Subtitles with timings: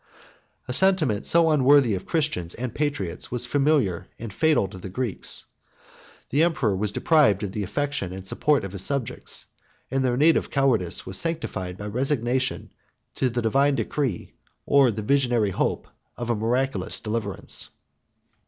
[0.61, 4.89] 35 A sentiment so unworthy of Christians and patriots was familiar and fatal to the
[4.89, 5.45] Greeks:
[6.31, 9.45] the emperor was deprived of the affection and support of his subjects;
[9.91, 12.71] and their native cowardice was sanctified by resignation
[13.13, 14.33] to the divine decree,
[14.65, 15.87] or the visionary hope
[16.17, 17.69] of a miraculous deliverance.